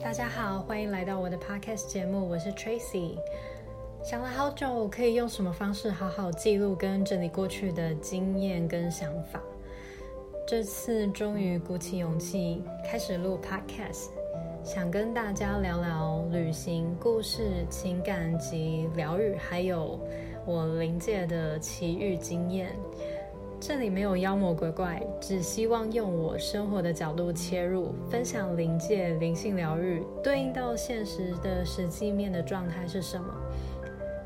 [0.00, 3.18] 大家好，欢迎来到我的 podcast 节目，我是 Tracy。
[4.00, 9.42] 想了好久，可以用什么方式好好记录跟整理过去的经验跟想法。
[10.46, 14.10] 这次终于鼓起勇气开始录 podcast，
[14.62, 19.98] 想跟大家聊聊旅行故事、情感及疗愈，还有
[20.46, 22.72] 我临界的奇遇经验。
[23.60, 33.34] 这里没有妖魔鬼怪，只希望用我生活的角度切入，分享灵界灵性疗愈对应到现实的实际面的状态是什么。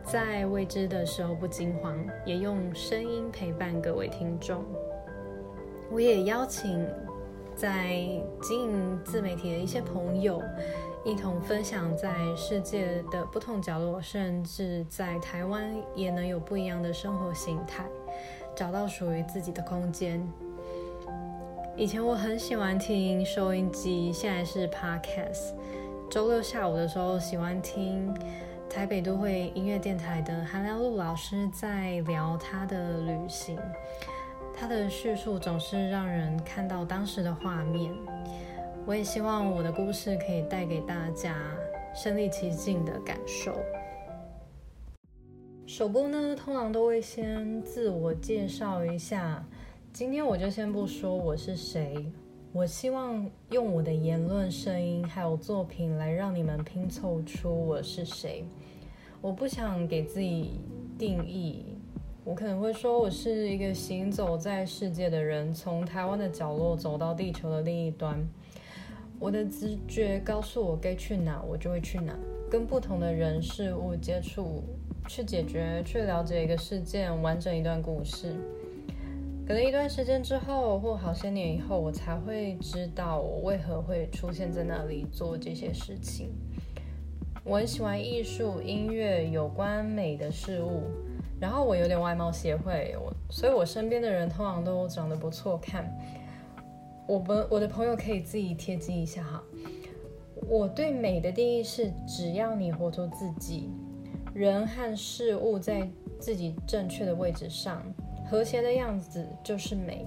[0.04, 4.62] 在未知的时候不惊慌，也用声音陪伴各位听众。
[5.90, 6.86] 我也邀请
[7.56, 7.96] 在
[8.42, 10.42] 经营自媒体的一些朋友，
[11.04, 17.86] 一同分享在世界的不同角落，甚至在台湾也能有不一样的生活形态。
[18.54, 20.26] 找到属于自己的空间。
[21.76, 25.54] 以前我很喜欢听收音机，现在是 podcast。
[26.10, 28.14] 周六下午的时候，喜欢听
[28.68, 33.58] 台北都会音乐电台的韩良露老师在聊他的旅行，
[34.54, 37.90] 他的叙述总是让人看到当时的画面。
[38.84, 41.34] 我也希望我的故事可以带给大家
[41.94, 43.56] 身临其境的感受。
[45.74, 49.42] 首播呢，通常都会先自我介绍一下。
[49.90, 52.12] 今天我就先不说我是谁，
[52.52, 58.44] 我希望用我的言论、声音还有作品来让你们拼凑出我是谁。
[59.22, 60.60] 我不想给自己
[60.98, 61.64] 定义，
[62.22, 68.22] 我可能会说我是一个行走在世界的人，从台湾的角落走到地球的另一端。
[69.18, 72.14] 我的直觉告诉我该去哪，我就会去哪，
[72.52, 74.62] 跟不同的人事物接触。
[75.08, 78.36] 去解决、去了解一个事件，完整一段故事。
[79.46, 86.28] 可能一段时间之后，或好些年以后，我才会知道我为何会出现在那里做这些事情。
[87.42, 90.82] 我很喜欢艺术、音乐、有关美的事物。
[91.40, 95.90] 然后我有点外貌协会，我所以我身边的人通常都长得不错看。
[97.08, 99.42] 我们我的朋友可以自己贴记一下哈。
[100.48, 103.70] 我对美的定义是：只要你活出自己。
[104.34, 105.88] 人和事物在
[106.18, 107.82] 自己正确的位置上，
[108.30, 110.06] 和谐的样子就是美。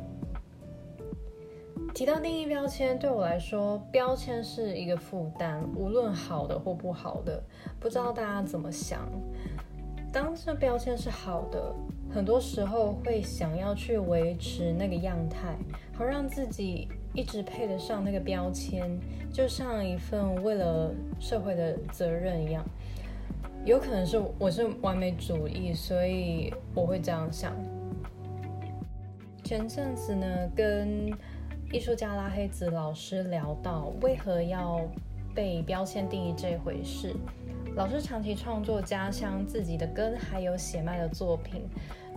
[1.94, 7.42] 提到定义标签，对我来说，标签是一个负担，无论好的或不好的。
[7.80, 9.08] 不知道大家怎么想？
[10.12, 11.74] 当这标签是好的，
[12.10, 15.56] 很多时候会想要去维持那个样态，
[15.94, 19.00] 好让自己一直配得上那个标签，
[19.32, 22.64] 就像一份为了社会的责任一样。
[23.64, 27.56] 有可能是我是完美主义，所以我会这样想。
[29.44, 31.12] 前阵子呢，跟
[31.72, 34.82] 艺术家拉黑子老师聊到为何要
[35.34, 37.16] 被标签定义这回事。
[37.76, 41.64] 老师长期创作家乡自己的根，还有血脉的作品，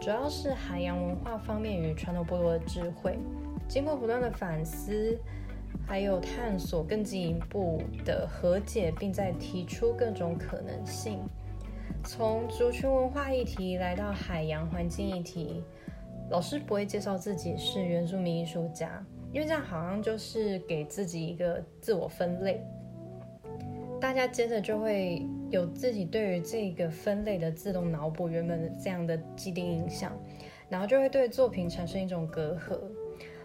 [0.00, 3.18] 主要是海洋文化方面与传统部落的智慧。
[3.66, 5.18] 经过不断的反思，
[5.86, 11.18] 还有探索，更进一步的和解，并在提出各种可能性。
[12.04, 15.62] 从族群文化议题来到海洋环境议题，
[16.30, 22.64] 老师不会介绍自己是原住民艺术家，因为这样好像就是给自己一个自我分类。
[24.00, 30.12] 大家接着就会有自己对于这个分类的自动脑补原本的这样的既定印象，
[30.68, 32.78] 然后就会对作品产生一种隔阂。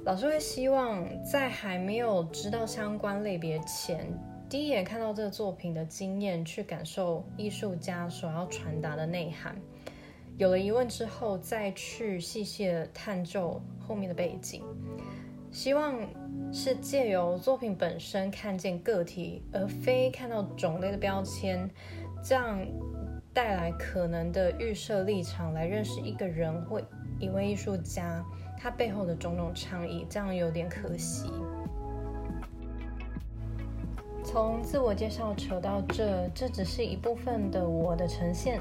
[0.04, 4.06] 老师会希望在还没有知道相关类别前。
[4.50, 9.56] 第一眼看到这个作品的经验，去感受艺术家所要传达的内涵。
[10.38, 14.62] 有了疑问之后，再去细细的探究后面的背景。
[15.54, 15.96] 希望
[16.52, 21.70] 是借由作品本身看见个体，而非看到种类的标签，
[22.24, 22.60] 这样
[23.32, 26.82] 带来可能的预设立场来认识一个人或
[27.20, 28.26] 一位艺术家，
[28.60, 31.32] 他背后的种种倡议，这样有点可惜。
[34.26, 38.60] 从自我介绍扯到这，这只是一部分的我的呈现。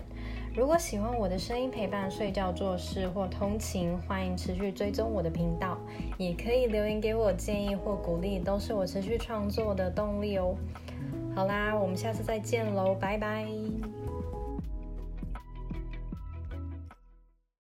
[0.54, 5.78] 如果喜欢我的声音陪伴睡觉、做事或通勤，欢迎持续追踪我的频道，
[6.18, 10.54] 也可以留言给我建议或鼓励，都是我持续创作的动力哦。
[11.34, 13.46] 好啦，我们下次再见喽，拜拜。